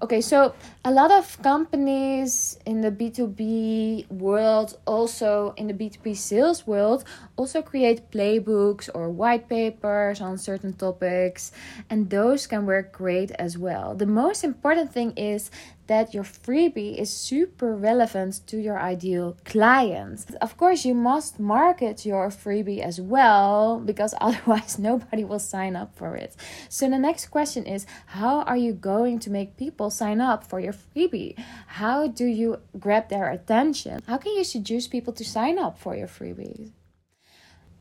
Okay, 0.00 0.20
so 0.20 0.54
a 0.84 0.92
lot 0.92 1.10
of 1.10 1.42
companies 1.42 2.56
in 2.64 2.82
the 2.82 2.92
B2B 2.92 4.08
world, 4.12 4.78
also 4.86 5.54
in 5.56 5.66
the 5.66 5.74
B2B 5.74 6.14
sales 6.14 6.68
world, 6.68 7.02
also 7.34 7.62
create 7.62 8.12
playbooks 8.12 8.88
or 8.94 9.10
white 9.10 9.48
papers 9.48 10.20
on 10.20 10.38
certain 10.38 10.72
topics, 10.74 11.50
and 11.90 12.10
those 12.10 12.46
can 12.46 12.64
work 12.64 12.92
great 12.92 13.32
as 13.40 13.58
well. 13.58 13.96
The 13.96 14.06
most 14.06 14.44
important 14.44 14.92
thing 14.92 15.14
is 15.16 15.50
that 15.88 16.14
your 16.14 16.22
freebie 16.22 16.96
is 16.96 17.10
super 17.10 17.74
relevant 17.74 18.46
to 18.46 18.58
your 18.58 18.78
ideal 18.78 19.36
client. 19.44 20.24
Of 20.40 20.56
course, 20.56 20.84
you 20.84 20.94
must 20.94 21.40
market 21.40 22.06
your 22.06 22.28
freebie 22.28 22.80
as 22.80 23.00
well 23.00 23.80
because 23.84 24.14
otherwise 24.20 24.78
nobody 24.78 25.24
will 25.24 25.38
sign 25.38 25.74
up 25.74 25.96
for 25.96 26.14
it. 26.14 26.36
So 26.68 26.88
the 26.88 26.98
next 26.98 27.26
question 27.26 27.66
is 27.66 27.86
how 28.06 28.42
are 28.42 28.56
you 28.56 28.72
going 28.72 29.18
to 29.20 29.30
make 29.30 29.56
people 29.56 29.90
sign 29.90 30.20
up 30.20 30.44
for 30.44 30.60
your 30.60 30.74
freebie? 30.74 31.38
How 31.66 32.06
do 32.06 32.26
you 32.26 32.60
grab 32.78 33.08
their 33.08 33.30
attention? 33.30 34.00
How 34.06 34.18
can 34.18 34.32
you 34.34 34.44
seduce 34.44 34.86
people 34.86 35.12
to 35.14 35.24
sign 35.24 35.58
up 35.58 35.78
for 35.78 35.96
your 35.96 36.08
freebie? 36.08 36.72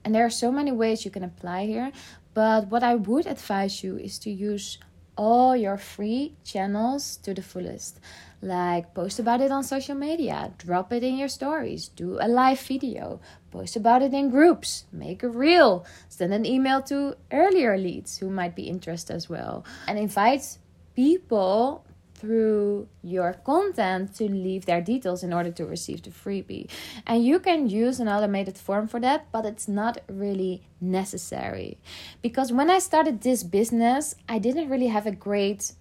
And 0.04 0.16
there 0.16 0.26
are 0.26 0.30
so 0.30 0.54
many 0.54 0.72
ways 0.72 1.04
you 1.04 1.12
can 1.12 1.24
apply 1.24 1.66
here, 1.66 1.92
but 2.34 2.68
what 2.68 2.82
I 2.82 2.96
would 2.96 3.28
advise 3.28 3.84
you 3.84 3.98
is 3.98 4.18
to 4.20 4.30
use 4.32 4.78
all 5.18 5.56
your 5.56 5.78
free 5.78 6.34
channels 6.44 7.18
to 7.18 7.34
the 7.34 7.42
fullest. 7.42 8.00
Like 8.42 8.94
post 8.94 9.20
about 9.20 9.42
it 9.42 9.52
on 9.52 9.64
social 9.64 9.96
media, 9.96 10.54
drop 10.60 10.94
it 10.94 11.04
in 11.04 11.18
your 11.18 11.28
stories, 11.28 11.88
do 11.90 12.20
a 12.22 12.28
live 12.28 12.60
video, 12.60 13.20
post 13.50 13.76
about 13.76 14.04
it 14.04 14.14
in 14.14 14.30
groups, 14.30 14.86
make 14.92 15.24
a 15.24 15.30
reel, 15.30 15.86
send 16.08 16.34
an 16.34 16.46
email 16.46 16.84
to 16.84 17.18
earlier 17.32 17.76
leads 17.78 18.20
who 18.20 18.30
might 18.30 18.56
be 18.56 18.70
interested 18.70 19.16
as 19.16 19.28
well, 19.28 19.66
and 19.88 19.98
invite 19.98 20.60
people 20.96 21.84
through 22.18 22.88
your 23.04 23.34
content 23.46 24.16
to 24.16 24.30
leave 24.30 24.66
their 24.66 24.82
details 24.82 25.24
in 25.24 25.32
order 25.32 25.52
to 25.52 25.66
receive 25.66 26.02
the 26.02 26.10
freebie. 26.10 26.70
And 27.06 27.24
you 27.24 27.40
can 27.40 27.70
use 27.70 28.00
an 28.00 28.10
automated 28.10 28.58
form 28.58 28.88
for 28.88 29.00
that, 29.00 29.32
but 29.32 29.46
it's 29.46 29.68
not 29.68 30.00
really 30.10 30.64
necessary. 30.82 31.78
Because 32.22 32.52
when 32.52 32.70
I 32.70 32.80
started 32.80 33.22
this 33.22 33.44
business, 33.44 34.16
I 34.28 34.40
didn't 34.40 34.70
really 34.70 34.88
have 34.88 35.06
a 35.06 35.12
great 35.12 35.74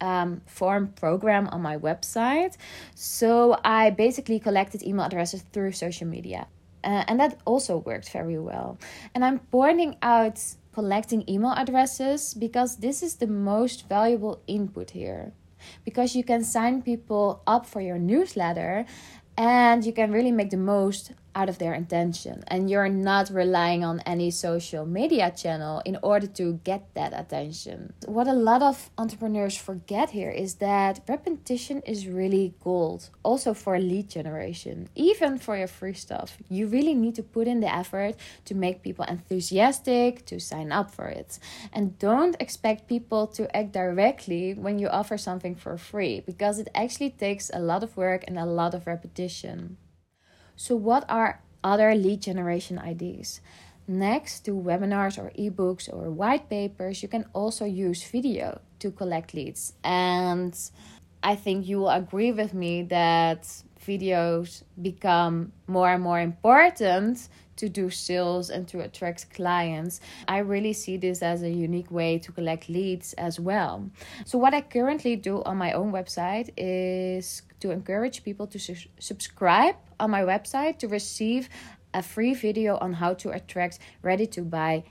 um, 0.00 0.42
form 0.46 0.88
program 0.88 1.48
on 1.48 1.62
my 1.62 1.78
website. 1.78 2.56
So 2.94 3.58
I 3.64 3.90
basically 3.90 4.38
collected 4.40 4.82
email 4.82 5.06
addresses 5.06 5.42
through 5.52 5.72
social 5.72 6.06
media. 6.06 6.46
Uh, 6.84 7.04
and 7.06 7.20
that 7.20 7.40
also 7.44 7.78
worked 7.78 8.10
very 8.10 8.38
well. 8.38 8.78
And 9.14 9.24
I'm 9.24 9.38
pointing 9.38 9.96
out 10.02 10.40
collecting 10.72 11.28
email 11.28 11.52
addresses 11.52 12.34
because 12.34 12.76
this 12.76 13.02
is 13.02 13.16
the 13.16 13.26
most 13.26 13.88
valuable 13.88 14.42
input 14.46 14.90
here. 14.90 15.32
Because 15.84 16.14
you 16.16 16.24
can 16.24 16.44
sign 16.44 16.82
people 16.82 17.42
up 17.46 17.66
for 17.66 17.80
your 17.80 17.98
newsletter 17.98 18.84
and 19.36 19.84
you 19.84 19.92
can 19.92 20.12
really 20.12 20.32
make 20.32 20.50
the 20.50 20.56
most 20.56 21.12
out 21.34 21.48
of 21.48 21.58
their 21.58 21.74
intention 21.74 22.44
and 22.48 22.70
you're 22.70 22.88
not 22.88 23.30
relying 23.30 23.84
on 23.84 24.00
any 24.00 24.30
social 24.30 24.86
media 24.86 25.30
channel 25.30 25.82
in 25.84 25.98
order 26.02 26.26
to 26.26 26.60
get 26.64 26.94
that 26.94 27.12
attention. 27.18 27.92
What 28.06 28.28
a 28.28 28.32
lot 28.32 28.62
of 28.62 28.90
entrepreneurs 28.98 29.56
forget 29.56 30.10
here 30.10 30.30
is 30.30 30.54
that 30.56 31.00
repetition 31.08 31.82
is 31.82 32.06
really 32.06 32.54
gold, 32.62 33.10
also 33.22 33.54
for 33.54 33.78
lead 33.78 34.10
generation, 34.10 34.88
even 34.94 35.38
for 35.38 35.56
your 35.56 35.68
free 35.68 35.94
stuff. 35.94 36.36
You 36.48 36.66
really 36.66 36.94
need 36.94 37.14
to 37.16 37.22
put 37.22 37.46
in 37.46 37.60
the 37.60 37.72
effort 37.72 38.16
to 38.46 38.54
make 38.54 38.82
people 38.82 39.04
enthusiastic 39.04 40.24
to 40.26 40.38
sign 40.40 40.72
up 40.72 40.90
for 40.90 41.06
it. 41.06 41.38
And 41.72 41.98
don't 41.98 42.36
expect 42.40 42.88
people 42.88 43.26
to 43.28 43.54
act 43.56 43.72
directly 43.72 44.54
when 44.54 44.78
you 44.78 44.88
offer 44.88 45.16
something 45.16 45.54
for 45.54 45.76
free 45.76 46.20
because 46.20 46.58
it 46.58 46.68
actually 46.74 47.10
takes 47.10 47.50
a 47.52 47.58
lot 47.58 47.82
of 47.82 47.96
work 47.96 48.24
and 48.26 48.38
a 48.38 48.44
lot 48.44 48.74
of 48.74 48.86
repetition. 48.86 49.76
So, 50.62 50.76
what 50.76 51.04
are 51.08 51.42
other 51.64 51.92
lead 51.96 52.22
generation 52.22 52.78
ideas? 52.78 53.40
Next 53.88 54.44
to 54.44 54.52
webinars 54.52 55.18
or 55.18 55.32
ebooks 55.36 55.92
or 55.92 56.08
white 56.08 56.48
papers, 56.48 57.02
you 57.02 57.08
can 57.08 57.24
also 57.32 57.64
use 57.64 58.04
video 58.04 58.60
to 58.78 58.92
collect 58.92 59.34
leads. 59.34 59.72
And 59.82 60.54
I 61.20 61.34
think 61.34 61.66
you 61.66 61.80
will 61.80 61.90
agree 61.90 62.30
with 62.30 62.54
me 62.54 62.84
that 62.84 63.42
videos 63.84 64.62
become 64.80 65.50
more 65.66 65.90
and 65.90 66.00
more 66.00 66.20
important 66.20 67.28
to 67.56 67.68
do 67.68 67.90
sales 67.90 68.50
and 68.50 68.66
to 68.68 68.80
attract 68.80 69.32
clients. 69.34 70.00
I 70.28 70.38
really 70.38 70.72
see 70.72 70.96
this 70.96 71.22
as 71.22 71.42
a 71.42 71.50
unique 71.50 71.90
way 71.90 72.18
to 72.18 72.32
collect 72.32 72.68
leads 72.68 73.12
as 73.14 73.38
well. 73.38 73.90
So, 74.24 74.38
what 74.38 74.54
I 74.54 74.60
currently 74.60 75.16
do 75.16 75.42
on 75.44 75.56
my 75.56 75.72
own 75.72 75.92
website 75.92 76.50
is 76.56 77.42
to 77.60 77.70
encourage 77.70 78.24
people 78.24 78.46
to 78.48 78.58
su- 78.58 78.88
subscribe 78.98 79.76
on 80.00 80.10
my 80.10 80.22
website 80.22 80.78
to 80.78 80.88
receive 80.88 81.48
a 81.94 82.02
free 82.02 82.34
video 82.34 82.78
on 82.78 82.94
how 82.94 83.14
to 83.14 83.30
attract 83.30 83.78
ready 84.02 84.26
to 84.26 84.42
buy 84.42 84.84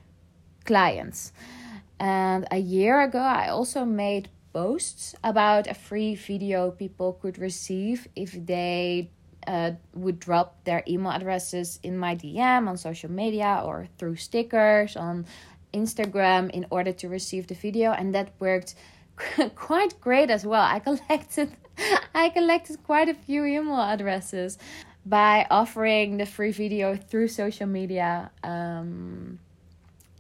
clients. 0.65 1.33
And 1.99 2.47
a 2.51 2.57
year 2.57 3.01
ago, 3.01 3.19
I 3.19 3.49
also 3.49 3.85
made 3.85 4.29
posts 4.53 5.15
about 5.23 5.67
a 5.67 5.73
free 5.73 6.15
video 6.15 6.71
people 6.71 7.13
could 7.13 7.37
receive 7.37 8.07
if 8.15 8.33
they 8.45 9.11
uh, 9.47 9.71
would 9.93 10.19
drop 10.19 10.63
their 10.63 10.83
email 10.87 11.11
addresses 11.11 11.79
in 11.83 11.97
my 11.97 12.15
DM 12.15 12.67
on 12.67 12.77
social 12.77 13.11
media 13.11 13.61
or 13.65 13.87
through 13.97 14.15
stickers 14.15 14.95
on 14.95 15.25
Instagram 15.73 16.49
in 16.51 16.65
order 16.69 16.91
to 16.91 17.07
receive 17.07 17.47
the 17.47 17.55
video, 17.55 17.91
and 17.91 18.13
that 18.13 18.33
worked 18.39 18.75
quite 19.55 19.99
great 20.01 20.29
as 20.29 20.45
well. 20.45 20.63
I 20.63 20.79
collected 20.87 21.51
I 22.13 22.29
collected 22.29 22.83
quite 22.83 23.09
a 23.09 23.13
few 23.13 23.45
email 23.45 23.79
addresses 23.79 24.57
by 25.05 25.47
offering 25.49 26.17
the 26.17 26.25
free 26.25 26.51
video 26.51 26.95
through 26.95 27.29
social 27.29 27.65
media. 27.65 28.29
Um, 28.43 29.39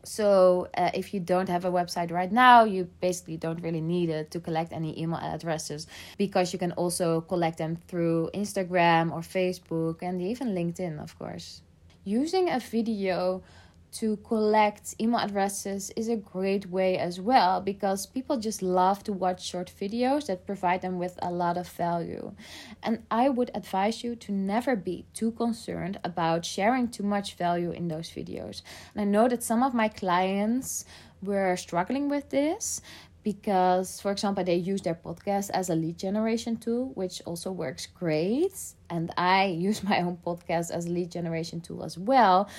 so 0.03 0.67
uh, 0.75 0.91
if 0.93 1.13
you 1.13 1.19
don't 1.19 1.49
have 1.49 1.65
a 1.65 1.71
website 1.71 2.11
right 2.11 2.31
now, 2.31 2.63
you 2.63 2.89
basically 3.01 3.37
don't 3.37 3.61
really 3.61 3.81
need 3.81 4.09
it 4.09 4.31
to 4.31 4.39
collect 4.39 4.73
any 4.73 4.99
email 4.99 5.19
addresses 5.19 5.87
because 6.17 6.53
you 6.53 6.59
can 6.59 6.71
also 6.73 7.21
collect 7.21 7.57
them 7.57 7.77
through 7.87 8.29
Instagram 8.33 9.11
or 9.11 9.21
Facebook 9.21 10.01
and 10.01 10.21
even 10.21 10.49
LinkedIn, 10.49 11.01
of 11.01 11.17
course. 11.17 11.61
Using 12.03 12.49
a 12.49 12.59
video 12.59 13.43
to 13.91 14.17
collect 14.17 14.95
email 15.01 15.19
addresses 15.19 15.91
is 15.95 16.07
a 16.07 16.15
great 16.15 16.67
way 16.67 16.97
as 16.97 17.19
well 17.19 17.59
because 17.59 18.05
people 18.05 18.37
just 18.37 18.61
love 18.61 19.03
to 19.03 19.11
watch 19.11 19.45
short 19.45 19.71
videos 19.79 20.27
that 20.27 20.45
provide 20.45 20.81
them 20.81 20.97
with 20.97 21.19
a 21.21 21.29
lot 21.29 21.57
of 21.57 21.67
value. 21.67 22.33
And 22.81 23.03
I 23.11 23.27
would 23.29 23.51
advise 23.53 24.03
you 24.03 24.15
to 24.15 24.31
never 24.31 24.75
be 24.75 25.05
too 25.13 25.31
concerned 25.31 25.99
about 26.03 26.45
sharing 26.45 26.87
too 26.87 27.03
much 27.03 27.35
value 27.35 27.71
in 27.71 27.89
those 27.89 28.09
videos. 28.09 28.61
And 28.95 29.01
I 29.01 29.05
know 29.05 29.27
that 29.27 29.43
some 29.43 29.61
of 29.61 29.73
my 29.73 29.89
clients 29.89 30.85
were 31.21 31.55
struggling 31.55 32.09
with 32.09 32.29
this 32.29 32.81
because 33.23 34.01
for 34.01 34.11
example 34.11 34.43
they 34.43 34.55
use 34.55 34.81
their 34.81 34.95
podcast 34.95 35.49
as 35.51 35.69
a 35.69 35.75
lead 35.75 35.97
generation 35.97 36.57
tool 36.57 36.91
which 36.95 37.21
also 37.25 37.51
works 37.51 37.87
great. 37.87 38.53
And 38.89 39.11
i 39.17 39.45
use 39.67 39.83
my 39.83 40.01
own 40.01 40.17
podcast 40.25 40.71
as 40.71 40.85
a 40.85 40.89
lead 40.89 41.11
generation 41.11 41.61
tool 41.61 41.83
as 41.83 41.97
well. 41.97 42.49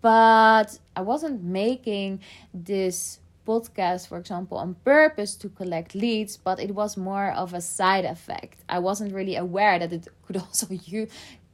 But 0.00 0.78
i 0.96 1.00
wasn't 1.00 1.42
making 1.42 2.20
this 2.52 3.20
podcast 3.46 4.06
for 4.06 4.18
example 4.18 4.56
on 4.56 4.74
purpose 4.84 5.34
to 5.34 5.48
collect 5.48 5.96
leads 5.96 6.36
but 6.36 6.60
it 6.60 6.72
was 6.72 6.96
more 6.96 7.32
of 7.32 7.54
a 7.54 7.60
side 7.60 8.04
effect. 8.04 8.62
I 8.68 8.78
wasn't 8.78 9.12
really 9.12 9.36
aware 9.36 9.78
that 9.78 9.92
it 9.92 10.08
could 10.26 10.36
also 10.44 10.66
use 10.70 11.10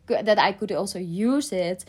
that 0.09 0.39
i 0.39 0.53
could 0.53 0.73
also 0.73 0.99
use 0.99 1.53
it 1.53 1.85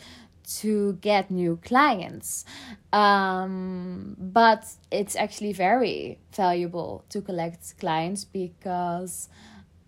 to 0.58 0.94
get 0.94 1.30
new 1.30 1.58
clients. 1.64 2.44
Um, 2.92 4.16
but 4.18 4.66
it's 4.90 5.16
actually 5.16 5.52
very 5.52 6.18
valuable 6.32 7.04
to 7.10 7.20
collect 7.20 7.78
clients 7.78 8.24
because 8.24 9.28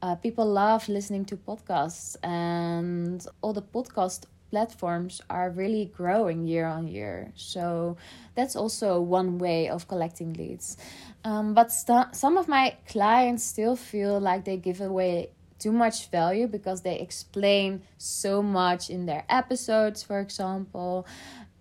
uh, 0.03 0.17
people 0.17 0.45
love 0.45 0.89
listening 0.89 1.25
to 1.27 1.37
podcasts, 1.37 2.17
and 2.25 3.25
all 3.41 3.53
the 3.53 3.63
podcast 3.63 4.25
platforms 4.51 5.21
are 5.31 5.51
really 5.51 5.87
growing 5.87 6.47
year 6.47 6.67
on 6.67 6.87
year. 6.87 7.33
So 7.35 7.97
that's 8.35 8.55
also 8.55 9.01
one 9.01 9.39
way 9.39 9.69
of 9.69 9.89
collecting 9.89 10.35
leads. 10.35 10.77
Um, 11.25 11.55
but 11.55 11.73
st- 11.73 12.15
some 12.15 12.37
of 12.37 12.49
my 12.49 12.77
clients 12.87 13.45
still 13.45 13.77
feel 13.77 14.21
like 14.21 14.45
they 14.45 14.59
give 14.59 14.81
away 14.81 15.31
too 15.63 15.73
much 15.73 16.09
value 16.11 16.47
because 16.47 16.83
they 16.83 16.99
explain 16.99 17.83
so 17.99 18.43
much 18.43 18.91
in 18.91 19.07
their 19.07 19.25
episodes, 19.29 20.03
for 20.03 20.19
example. 20.19 21.07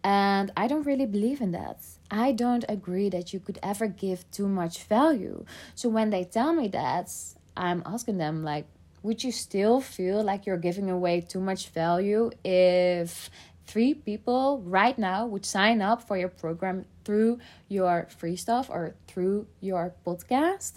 And 0.03 0.51
I 0.57 0.67
don't 0.67 0.85
really 0.85 1.05
believe 1.05 1.41
in 1.41 1.51
that. 1.51 1.77
I 2.09 2.31
don't 2.31 2.65
agree 2.67 3.09
that 3.09 3.33
you 3.33 3.39
could 3.39 3.59
ever 3.61 3.87
give 3.87 4.29
too 4.31 4.47
much 4.47 4.83
value. 4.83 5.45
So 5.75 5.89
when 5.89 6.09
they 6.09 6.23
tell 6.23 6.53
me 6.53 6.67
that, 6.69 7.13
I'm 7.55 7.83
asking 7.85 8.17
them, 8.17 8.43
like, 8.43 8.65
would 9.03 9.23
you 9.23 9.31
still 9.31 9.81
feel 9.81 10.23
like 10.23 10.45
you're 10.45 10.57
giving 10.57 10.89
away 10.89 11.21
too 11.21 11.39
much 11.39 11.69
value 11.69 12.31
if 12.43 13.29
three 13.67 13.93
people 13.93 14.61
right 14.65 14.97
now 14.97 15.25
would 15.25 15.45
sign 15.45 15.81
up 15.81 16.07
for 16.07 16.17
your 16.17 16.29
program 16.29 16.85
through 17.05 17.39
your 17.67 18.07
free 18.17 18.35
stuff 18.35 18.69
or 18.69 18.95
through 19.07 19.47
your 19.59 19.93
podcast? 20.05 20.73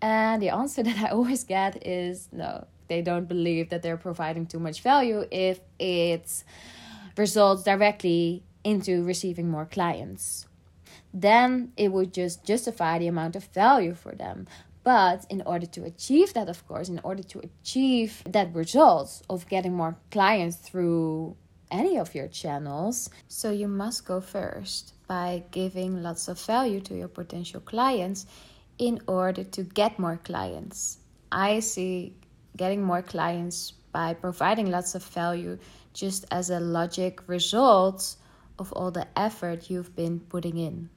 And 0.00 0.42
the 0.42 0.50
answer 0.50 0.82
that 0.88 0.98
I 0.98 1.08
always 1.08 1.44
get 1.44 1.86
is 1.86 2.28
no, 2.32 2.66
they 2.88 3.02
don't 3.02 3.28
believe 3.28 3.70
that 3.70 3.82
they're 3.82 3.96
providing 3.96 4.46
too 4.46 4.58
much 4.58 4.80
value 4.80 5.26
if 5.30 5.60
it 5.78 6.44
results 7.16 7.62
directly 7.62 8.42
into 8.64 9.04
receiving 9.04 9.48
more 9.48 9.66
clients. 9.66 10.46
Then 11.12 11.72
it 11.76 11.92
would 11.92 12.12
just 12.12 12.44
justify 12.44 12.98
the 12.98 13.06
amount 13.06 13.36
of 13.36 13.44
value 13.44 13.94
for 13.94 14.12
them. 14.12 14.46
But 14.84 15.26
in 15.28 15.42
order 15.42 15.66
to 15.66 15.84
achieve 15.84 16.32
that, 16.34 16.48
of 16.48 16.66
course, 16.66 16.88
in 16.88 17.00
order 17.02 17.22
to 17.22 17.40
achieve 17.40 18.22
that 18.24 18.54
result 18.54 19.22
of 19.28 19.48
getting 19.48 19.74
more 19.74 19.96
clients 20.10 20.56
through 20.56 21.36
any 21.70 21.98
of 21.98 22.14
your 22.14 22.28
channels, 22.28 23.10
so 23.26 23.50
you 23.50 23.68
must 23.68 24.06
go 24.06 24.20
first 24.20 24.94
by 25.06 25.44
giving 25.50 26.02
lots 26.02 26.28
of 26.28 26.40
value 26.40 26.80
to 26.80 26.94
your 26.94 27.08
potential 27.08 27.60
clients 27.60 28.26
in 28.78 29.00
order 29.06 29.44
to 29.44 29.62
get 29.62 29.98
more 29.98 30.18
clients. 30.22 30.98
I 31.30 31.60
see 31.60 32.14
getting 32.56 32.82
more 32.82 33.02
clients 33.02 33.72
by 33.92 34.14
providing 34.14 34.70
lots 34.70 34.94
of 34.94 35.04
value 35.04 35.58
just 35.92 36.24
as 36.30 36.50
a 36.50 36.60
logic 36.60 37.28
result 37.28 38.16
of 38.58 38.72
all 38.72 38.90
the 38.90 39.06
effort 39.16 39.70
you've 39.70 39.94
been 39.94 40.20
putting 40.20 40.58
in. 40.58 40.90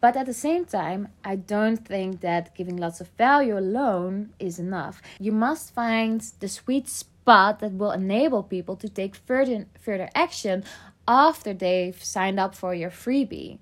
But 0.00 0.16
at 0.16 0.26
the 0.26 0.34
same 0.34 0.64
time, 0.64 1.08
I 1.24 1.36
don't 1.36 1.84
think 1.84 2.20
that 2.20 2.54
giving 2.54 2.76
lots 2.76 3.00
of 3.00 3.08
value 3.18 3.58
alone 3.58 4.30
is 4.38 4.58
enough. 4.58 5.02
You 5.18 5.32
must 5.32 5.74
find 5.74 6.20
the 6.38 6.48
sweet 6.48 6.88
spot 6.88 7.58
that 7.58 7.72
will 7.72 7.90
enable 7.90 8.42
people 8.44 8.76
to 8.76 8.88
take 8.88 9.16
further 9.16 9.66
further 9.80 10.08
action 10.14 10.62
after 11.08 11.52
they've 11.52 12.02
signed 12.02 12.38
up 12.38 12.54
for 12.54 12.74
your 12.74 12.90
freebie, 12.90 13.58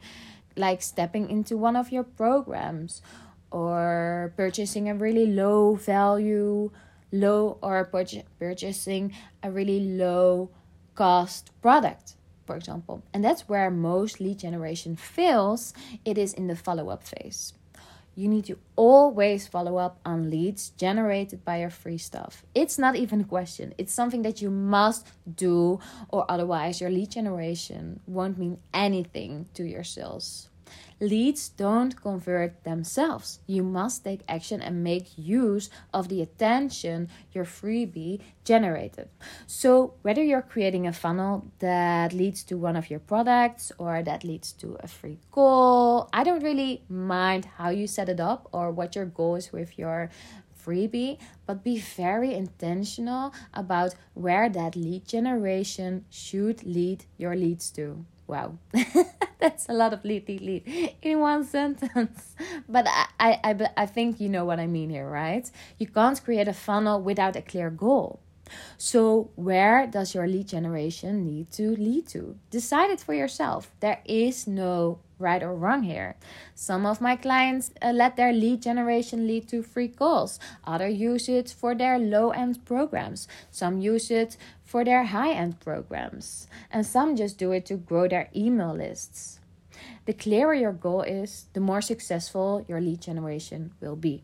like 0.57 0.83
stepping 0.83 1.31
into 1.31 1.57
one 1.57 1.77
of 1.77 1.91
your 1.91 2.05
programs 2.05 3.01
or 3.51 4.33
purchasing 4.37 4.89
a 4.89 4.95
really 4.95 5.27
low 5.27 5.75
value, 5.75 6.71
low 7.13 7.59
or 7.63 7.85
purchasing 7.85 9.13
a 9.43 9.51
really 9.51 9.81
low 9.81 10.51
cost 10.95 11.51
product, 11.63 12.15
for 12.47 12.57
example. 12.57 13.03
And 13.13 13.25
that's 13.25 13.49
where 13.49 13.71
most 13.71 14.21
lead 14.21 14.39
generation 14.39 14.97
fails. 14.97 15.75
It 16.05 16.19
is 16.19 16.33
in 16.33 16.47
the 16.47 16.57
follow 16.57 16.89
up 16.89 17.05
phase 17.05 17.53
you 18.17 18.29
need 18.29 18.47
to 18.47 18.59
always 18.77 19.47
follow 19.47 19.77
up 19.77 20.01
on 20.05 20.31
leads 20.31 20.71
generated 20.71 21.45
by 21.45 21.61
your 21.61 21.71
free 21.71 21.99
stuff. 21.99 22.45
It's 22.55 22.79
not 22.79 22.97
even 22.97 23.21
a 23.21 23.25
question, 23.25 23.75
it's 23.77 23.93
something 23.93 24.23
that 24.23 24.41
you 24.41 24.51
must 24.51 25.07
do, 25.37 25.79
or 26.09 26.29
otherwise, 26.29 26.81
your 26.81 26.91
lead 26.91 27.11
generation 27.11 28.01
won't 28.07 28.39
mean 28.39 28.59
anything 28.73 29.49
to 29.55 29.65
your 29.65 29.85
sales. 29.85 30.49
Leads 31.01 31.51
don't 31.51 32.01
convert 32.01 32.65
themselves. 32.65 33.41
You 33.47 33.63
must 33.63 34.03
take 34.03 34.23
action 34.29 34.63
and 34.63 34.83
make 34.83 35.19
use 35.19 35.69
of 35.93 36.09
the 36.09 36.23
attention 36.23 37.09
your 37.33 37.45
freebie 37.45 38.21
generated. 38.45 39.09
So, 39.47 39.95
whether 40.01 40.23
you're 40.23 40.41
creating 40.41 40.87
a 40.87 40.93
funnel 40.93 41.53
that 41.59 42.15
leads 42.15 42.43
to 42.45 42.57
one 42.57 42.77
of 42.77 42.89
your 42.89 43.01
products 43.01 43.73
or 43.77 44.03
that 44.03 44.25
leads 44.25 44.53
to 44.53 44.79
a 44.81 44.89
free 44.89 45.19
call, 45.31 46.09
I 46.15 46.25
don't 46.25 46.43
really 46.43 46.83
mind 46.89 47.45
how 47.59 47.69
you 47.69 47.87
set 47.87 48.09
it 48.09 48.21
up 48.21 48.49
or 48.53 48.71
what 48.71 48.97
your 48.97 49.05
goal 49.07 49.35
is 49.37 49.53
with 49.53 49.79
your 49.79 50.09
freebie, 50.67 51.19
but 51.47 51.63
be 51.63 51.79
very 51.79 52.35
intentional 52.35 53.33
about 53.55 53.95
where 54.15 54.49
that 54.49 54.77
lead 54.77 55.07
generation 55.07 56.05
should 56.11 56.65
lead 56.65 57.05
your 57.17 57.37
leads 57.37 57.71
to. 57.73 58.05
Wow. 58.27 58.59
That's 59.41 59.69
a 59.69 59.73
lot 59.73 59.93
of 59.93 60.05
lead, 60.05 60.29
lead, 60.29 60.41
lead 60.41 60.95
in 61.03 61.21
one 61.21 61.45
sentence. 61.45 62.35
But 62.69 62.87
I, 62.89 63.07
I, 63.21 63.41
I, 63.45 63.71
I 63.77 63.87
think 63.87 64.21
you 64.21 64.29
know 64.29 64.45
what 64.45 64.59
I 64.59 64.67
mean 64.67 64.91
here, 64.91 65.09
right? 65.09 65.51
You 65.79 65.87
can't 65.87 66.23
create 66.25 66.49
a 66.49 66.53
funnel 66.53 67.01
without 67.01 67.37
a 67.37 67.43
clear 67.43 67.71
goal. 67.71 68.21
So, 68.79 69.31
where 69.35 69.87
does 69.87 70.15
your 70.15 70.27
lead 70.27 70.49
generation 70.49 71.25
need 71.25 71.51
to 71.53 71.75
lead 71.77 72.07
to? 72.09 72.37
Decide 72.51 72.91
it 72.91 73.01
for 73.01 73.13
yourself. 73.13 73.73
There 73.81 74.01
is 74.05 74.47
no 74.47 75.01
right 75.19 75.43
or 75.43 75.55
wrong 75.55 75.83
here. 75.83 76.17
Some 76.55 76.87
of 76.87 77.01
my 77.01 77.17
clients 77.17 77.71
uh, 77.83 77.93
let 77.93 78.17
their 78.17 78.33
lead 78.33 78.63
generation 78.63 79.27
lead 79.27 79.49
to 79.49 79.63
free 79.63 79.89
calls, 79.89 80.39
others 80.65 80.97
use 80.97 81.29
it 81.29 81.51
for 81.51 81.75
their 81.75 81.99
low 81.99 82.31
end 82.31 82.65
programs, 82.65 83.29
some 83.51 83.81
use 83.81 84.11
it 84.11 84.37
for 84.65 84.85
their 84.85 85.05
high 85.05 85.33
end 85.33 85.61
programs, 85.61 86.49
and 86.71 86.85
some 86.85 87.17
just 87.17 87.39
do 87.39 87.53
it 87.53 87.67
to 87.67 87.77
grow 87.77 88.09
their 88.09 88.29
email 88.35 88.75
lists. 88.75 89.41
The 90.07 90.13
clearer 90.13 90.55
your 90.55 90.73
goal 90.73 91.03
is, 91.03 91.47
the 91.53 91.61
more 91.61 91.81
successful 91.81 92.65
your 92.69 92.81
lead 92.81 93.01
generation 93.01 93.73
will 93.81 93.97
be. 93.97 94.23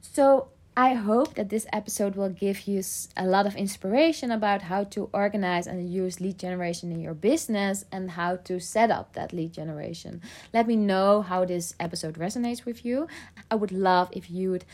So, 0.00 0.48
I 0.78 0.94
hope 0.94 1.34
that 1.34 1.48
this 1.48 1.66
episode 1.72 2.14
will 2.14 2.28
give 2.28 2.68
you 2.68 2.84
a 3.16 3.26
lot 3.26 3.48
of 3.48 3.56
inspiration 3.56 4.30
about 4.30 4.62
how 4.62 4.84
to 4.94 5.10
organize 5.12 5.66
and 5.66 5.92
use 5.92 6.20
lead 6.20 6.38
generation 6.38 6.92
in 6.92 7.00
your 7.00 7.14
business 7.14 7.84
and 7.90 8.12
how 8.12 8.36
to 8.44 8.60
set 8.60 8.88
up 8.88 9.14
that 9.14 9.32
lead 9.32 9.52
generation. 9.52 10.22
Let 10.54 10.68
me 10.68 10.76
know 10.76 11.22
how 11.22 11.44
this 11.44 11.74
episode 11.80 12.14
resonates 12.14 12.64
with 12.64 12.84
you. 12.84 13.08
I 13.50 13.56
would 13.56 13.72
love 13.72 14.10
if 14.12 14.30
you 14.30 14.52
would 14.52 14.64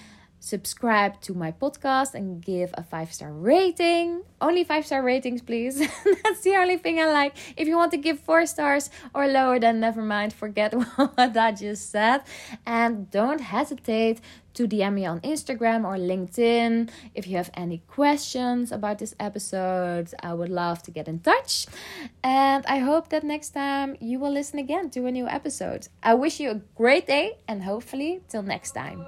subscribe 0.44 1.20
to 1.22 1.32
my 1.32 1.50
podcast 1.50 2.14
and 2.14 2.42
give 2.44 2.70
a 2.74 2.82
five 2.82 3.12
star 3.12 3.32
rating. 3.32 4.22
Only 4.40 4.62
five 4.62 4.84
star 4.84 5.02
ratings, 5.02 5.40
please. 5.40 5.78
That's 6.22 6.42
the 6.42 6.56
only 6.56 6.76
thing 6.76 7.00
I 7.00 7.06
like. 7.06 7.36
If 7.56 7.66
you 7.66 7.76
want 7.76 7.92
to 7.92 7.96
give 7.96 8.20
four 8.20 8.44
stars 8.44 8.90
or 9.14 9.26
lower, 9.26 9.58
then 9.58 9.80
never 9.80 10.02
mind. 10.02 10.32
Forget 10.34 10.74
what 10.96 11.36
I 11.36 11.52
just 11.52 11.90
said. 11.90 12.22
And 12.66 13.10
don't 13.10 13.40
hesitate 13.40 14.20
to 14.52 14.68
DM 14.68 14.94
me 14.94 15.06
on 15.06 15.20
Instagram 15.20 15.84
or 15.84 15.96
LinkedIn 15.96 16.90
if 17.14 17.26
you 17.26 17.36
have 17.38 17.50
any 17.54 17.78
questions 17.88 18.70
about 18.70 18.98
this 18.98 19.14
episode. 19.18 20.12
I 20.22 20.34
would 20.34 20.50
love 20.50 20.82
to 20.84 20.90
get 20.90 21.08
in 21.08 21.20
touch. 21.20 21.66
And 22.22 22.64
I 22.66 22.78
hope 22.78 23.08
that 23.08 23.24
next 23.24 23.50
time 23.50 23.96
you 24.00 24.20
will 24.20 24.30
listen 24.30 24.58
again 24.58 24.90
to 24.90 25.06
a 25.06 25.10
new 25.10 25.26
episode. 25.26 25.88
I 26.02 26.14
wish 26.14 26.38
you 26.38 26.50
a 26.50 26.60
great 26.76 27.06
day 27.06 27.38
and 27.48 27.64
hopefully 27.64 28.20
till 28.28 28.42
next 28.42 28.72
time. 28.72 29.06